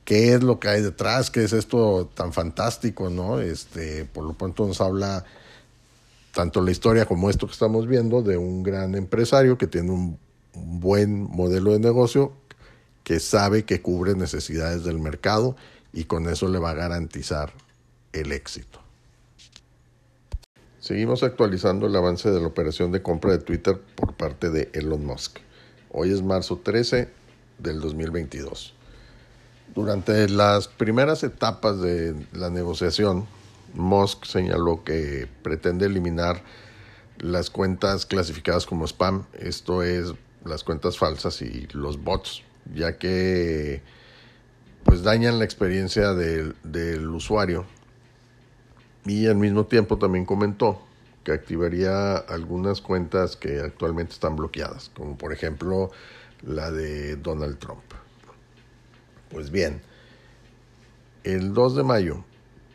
qué 0.06 0.34
es 0.34 0.44
lo 0.44 0.60
que 0.60 0.70
hay 0.70 0.82
detrás, 0.82 1.32
qué 1.32 1.44
es 1.44 1.54
esto 1.54 2.10
tan 2.14 2.34
fantástico, 2.34 3.10
¿no? 3.10 3.40
Este, 3.40 4.06
por 4.06 4.26
lo 4.26 4.34
pronto 4.34 4.68
nos 4.68 4.82
habla 4.82 5.26
tanto 6.34 6.62
la 6.62 6.72
historia 6.72 7.06
como 7.06 7.30
esto 7.30 7.46
que 7.48 7.54
estamos 7.54 7.88
viendo 7.88 8.22
de 8.22 8.38
un 8.38 8.64
gran 8.64 8.96
empresario 8.96 9.58
que 9.58 9.68
tiene 9.68 9.92
un 9.92 10.20
buen 10.54 11.24
modelo 11.24 11.72
de 11.74 11.80
negocio, 11.80 12.34
que 13.04 13.20
sabe 13.20 13.66
que 13.66 13.82
cubre 13.82 14.16
necesidades 14.16 14.84
del 14.84 15.00
mercado 15.00 15.56
y 15.92 16.06
con 16.06 16.28
eso 16.28 16.48
le 16.48 16.60
va 16.60 16.72
a 16.72 16.76
garantizar 16.76 17.54
el 18.14 18.32
éxito. 18.32 18.80
Seguimos 20.80 21.24
actualizando 21.24 21.88
el 21.88 21.96
avance 21.96 22.30
de 22.30 22.42
la 22.42 22.48
operación 22.48 22.92
de 22.92 23.02
compra 23.02 23.32
de 23.32 23.38
Twitter 23.38 23.80
por 23.96 24.16
parte 24.16 24.50
de 24.50 24.70
Elon 24.74 25.06
Musk. 25.06 25.40
Hoy 25.92 26.12
es 26.12 26.22
marzo 26.22 26.58
13 26.58 27.10
del 27.60 27.80
2022. 27.80 28.74
Durante 29.76 30.30
las 30.30 30.68
primeras 30.68 31.24
etapas 31.24 31.82
de 31.82 32.16
la 32.32 32.52
negociación, 32.52 33.26
Musk 33.74 34.26
señaló 34.26 34.84
que 34.84 35.28
pretende 35.42 35.88
eliminar 35.88 36.44
las 37.18 37.50
cuentas 37.50 38.06
clasificadas 38.06 38.68
como 38.68 38.86
spam, 38.86 39.26
esto 39.34 39.82
es 39.82 40.14
las 40.46 40.64
cuentas 40.64 41.00
falsas 41.00 41.42
y 41.42 41.68
los 41.72 42.04
bots, 42.04 42.44
ya 42.76 43.00
que 43.00 43.82
pues 44.84 45.02
dañan 45.02 45.40
la 45.40 45.46
experiencia 45.46 46.14
del, 46.14 46.56
del 46.64 47.08
usuario 47.08 47.66
Y 49.06 49.28
al 49.28 49.38
mismo 49.38 49.66
tiempo 49.66 49.98
también 49.98 50.26
comentó 50.26 50.82
que 51.24 51.32
activaría 51.32 52.18
algunas 52.18 52.82
cuentas 52.82 53.36
que 53.38 53.60
actualmente 53.60 54.14
están 54.14 54.36
bloqueadas, 54.36 54.92
como 54.96 55.18
por 55.18 55.34
ejemplo 55.34 55.90
la 56.42 56.70
de 56.72 57.16
Donald 57.16 57.58
Trump. 57.58 58.03
Pues 59.34 59.50
bien, 59.50 59.82
el 61.24 61.56
2 61.56 61.76
de 61.78 61.84
mayo, 61.84 62.24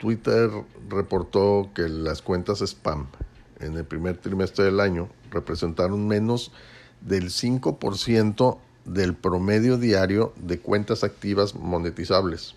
Twitter 0.00 0.50
reportó 0.88 1.70
que 1.72 1.82
las 1.88 2.20
cuentas 2.20 2.62
spam 2.62 3.06
en 3.60 3.76
el 3.76 3.84
primer 3.84 4.16
trimestre 4.16 4.64
del 4.64 4.80
año 4.80 5.08
representaron 5.30 6.08
menos 6.08 6.50
del 7.00 7.30
5% 7.30 8.58
del 8.86 9.14
promedio 9.14 9.78
diario 9.78 10.32
de 10.34 10.58
cuentas 10.58 11.04
activas 11.04 11.54
monetizables. 11.54 12.56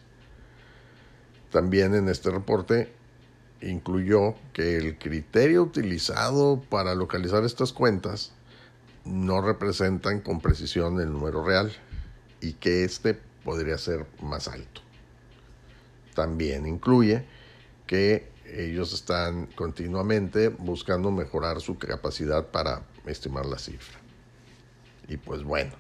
También 1.52 1.94
en 1.94 2.10
este 2.10 2.32
reporte 2.32 2.92
incluyó 3.62 4.34
que 4.54 4.78
el 4.78 4.98
criterio 4.98 5.62
utilizado 5.62 6.60
para 6.70 6.96
localizar 6.96 7.44
estas 7.44 7.72
cuentas 7.72 8.32
no 9.06 9.42
representan 9.42 10.22
con 10.22 10.42
precisión 10.42 11.00
el 11.00 11.12
número 11.12 11.44
real 11.44 11.72
y 12.40 12.54
que 12.54 12.84
este 12.84 13.20
podría 13.44 13.78
ser 13.78 14.06
más 14.22 14.48
alto. 14.48 14.82
También 16.14 16.68
incluye 16.68 17.26
que 17.88 18.30
ellos 18.46 18.94
están 18.94 19.48
continuamente 19.48 20.50
buscando 20.50 21.12
mejorar 21.12 21.62
su 21.62 21.78
capacidad 21.78 22.48
para 22.48 22.84
estimar 23.06 23.46
la 23.46 23.58
cifra. 23.58 24.00
Y 25.08 25.18
pues 25.18 25.44
bueno, 25.44 25.74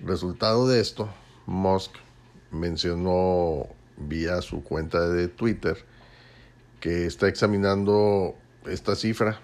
resultado 0.00 0.68
de 0.68 0.80
esto, 0.80 1.08
Musk 1.46 1.92
mencionó 2.50 3.66
vía 3.96 4.40
su 4.42 4.62
cuenta 4.62 5.08
de 5.08 5.28
Twitter 5.28 5.84
que 6.80 7.06
está 7.06 7.28
examinando 7.28 8.34
esta 8.66 8.94
cifra 8.96 9.40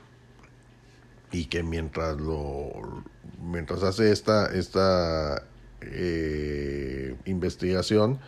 y 1.32 1.46
que 1.46 1.62
mientras 1.62 2.16
lo 2.16 3.04
mientras 3.40 3.82
hace 3.82 4.10
esta 4.10 4.46
esta 4.46 5.44
eh, 5.82 7.16
investigación 7.26 8.18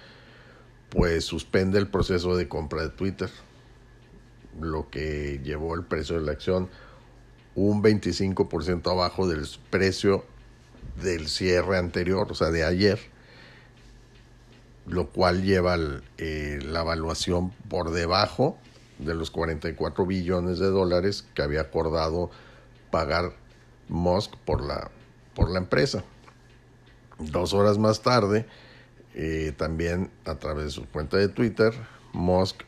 pues 0.90 1.24
suspende 1.24 1.78
el 1.78 1.88
proceso 1.88 2.36
de 2.36 2.48
compra 2.48 2.82
de 2.82 2.90
Twitter 2.90 3.30
lo 4.60 4.90
que 4.90 5.40
llevó 5.42 5.74
el 5.74 5.84
precio 5.84 6.16
de 6.16 6.26
la 6.26 6.32
acción 6.32 6.68
un 7.54 7.82
25% 7.82 8.90
abajo 8.90 9.28
del 9.28 9.46
precio 9.70 10.24
del 11.02 11.28
cierre 11.28 11.78
anterior, 11.78 12.26
o 12.30 12.34
sea, 12.34 12.50
de 12.50 12.64
ayer, 12.64 12.98
lo 14.86 15.08
cual 15.10 15.42
lleva 15.42 15.76
eh, 16.18 16.58
la 16.62 16.80
evaluación 16.80 17.50
por 17.68 17.90
debajo 17.92 18.56
de 18.98 19.14
los 19.14 19.30
44 19.30 20.06
billones 20.06 20.58
de 20.58 20.66
dólares 20.66 21.24
que 21.34 21.42
había 21.42 21.62
acordado 21.62 22.30
pagar 22.90 23.32
Musk 23.88 24.34
por 24.44 24.64
la, 24.64 24.90
por 25.34 25.50
la 25.50 25.58
empresa. 25.58 26.04
Dos 27.30 27.54
horas 27.54 27.78
más 27.78 28.02
tarde, 28.02 28.46
eh, 29.14 29.52
también 29.56 30.10
a 30.24 30.36
través 30.36 30.64
de 30.64 30.70
su 30.70 30.86
cuenta 30.86 31.16
de 31.16 31.28
Twitter, 31.28 31.72
Musk 32.12 32.62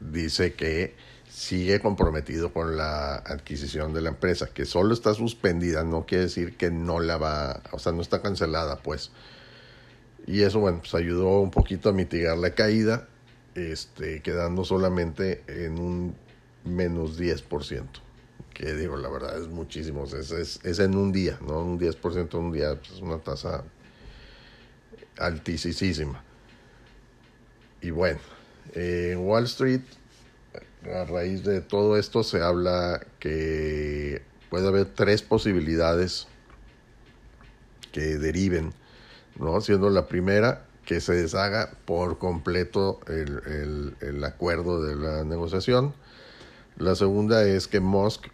dice 0.00 0.54
que 0.54 0.94
sigue 1.28 1.80
comprometido 1.80 2.52
con 2.52 2.76
la 2.76 3.16
adquisición 3.16 3.92
de 3.92 4.00
la 4.00 4.10
empresa, 4.10 4.46
que 4.46 4.64
solo 4.64 4.94
está 4.94 5.14
suspendida, 5.14 5.84
no 5.84 6.06
quiere 6.06 6.24
decir 6.24 6.56
que 6.56 6.70
no 6.70 7.00
la 7.00 7.16
va, 7.16 7.62
o 7.72 7.78
sea, 7.78 7.92
no 7.92 8.00
está 8.00 8.22
cancelada, 8.22 8.78
pues. 8.82 9.10
Y 10.26 10.42
eso, 10.42 10.60
bueno, 10.60 10.78
pues 10.80 10.94
ayudó 10.94 11.40
un 11.40 11.50
poquito 11.50 11.90
a 11.90 11.92
mitigar 11.92 12.38
la 12.38 12.54
caída, 12.54 13.08
este, 13.54 14.22
quedando 14.22 14.64
solamente 14.64 15.42
en 15.48 15.78
un 15.78 16.14
menos 16.64 17.18
10%, 17.18 17.84
que 18.54 18.72
digo, 18.74 18.96
la 18.96 19.08
verdad 19.08 19.40
es 19.40 19.48
muchísimo, 19.48 20.04
es, 20.04 20.60
es, 20.64 20.78
en 20.78 20.96
un 20.96 21.12
día, 21.12 21.38
¿no? 21.46 21.60
Un 21.60 21.78
10% 21.78 22.34
en 22.34 22.40
un 22.40 22.52
día 22.52 22.76
pues, 22.76 22.92
es 22.92 23.00
una 23.00 23.18
tasa 23.18 23.64
altísima. 25.18 26.22
Y 27.80 27.90
bueno, 27.90 28.20
en 28.74 29.18
Wall 29.18 29.44
Street 29.44 29.82
a 30.94 31.04
raíz 31.04 31.44
de 31.44 31.60
todo 31.60 31.96
esto 31.96 32.22
se 32.22 32.40
habla 32.42 33.04
que 33.18 34.22
puede 34.48 34.68
haber 34.68 34.86
tres 34.86 35.22
posibilidades 35.22 36.28
que 37.92 38.18
deriven, 38.18 38.72
¿no? 39.38 39.60
Siendo 39.60 39.90
la 39.90 40.06
primera 40.06 40.64
que 40.84 41.00
se 41.00 41.14
deshaga 41.14 41.70
por 41.84 42.18
completo 42.18 43.00
el, 43.08 43.94
el 44.00 44.24
acuerdo 44.24 44.82
de 44.82 44.96
la 44.96 45.24
negociación. 45.24 45.94
La 46.78 46.94
segunda 46.94 47.46
es 47.46 47.66
que 47.66 47.80
Musk 47.80 48.28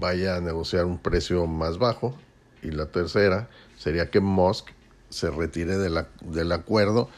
vaya 0.00 0.36
a 0.36 0.40
negociar 0.40 0.86
un 0.86 0.98
precio 0.98 1.46
más 1.46 1.78
bajo. 1.78 2.16
Y 2.62 2.70
la 2.70 2.86
tercera 2.86 3.48
sería 3.76 4.10
que 4.10 4.20
Musk 4.20 4.70
se 5.12 5.30
retire 5.30 5.76
de 5.76 5.90
la, 5.90 6.08
del 6.22 6.50
acuerdo 6.52 7.08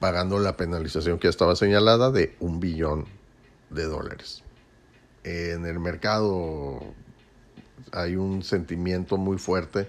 pagando 0.00 0.38
la 0.38 0.56
penalización 0.56 1.18
que 1.18 1.28
estaba 1.28 1.54
señalada 1.54 2.10
de 2.10 2.34
un 2.40 2.60
billón 2.60 3.06
de 3.70 3.84
dólares. 3.84 4.42
En 5.24 5.66
el 5.66 5.78
mercado 5.78 6.80
hay 7.92 8.16
un 8.16 8.42
sentimiento 8.42 9.16
muy 9.16 9.38
fuerte 9.38 9.88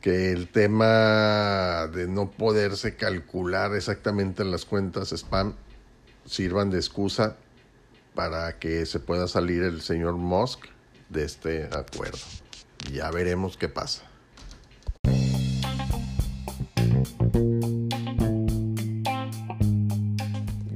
que 0.00 0.32
el 0.32 0.48
tema 0.48 1.86
de 1.88 2.08
no 2.08 2.30
poderse 2.30 2.96
calcular 2.96 3.74
exactamente 3.74 4.44
las 4.44 4.64
cuentas 4.64 5.12
spam 5.12 5.54
sirvan 6.24 6.70
de 6.70 6.78
excusa 6.78 7.36
para 8.14 8.58
que 8.58 8.86
se 8.86 8.98
pueda 8.98 9.28
salir 9.28 9.62
el 9.62 9.82
señor 9.82 10.14
Musk 10.14 10.64
de 11.10 11.24
este 11.24 11.64
acuerdo. 11.72 12.18
Ya 12.92 13.10
veremos 13.10 13.56
qué 13.56 13.68
pasa. 13.68 14.10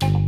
thank 0.00 0.20
you 0.20 0.25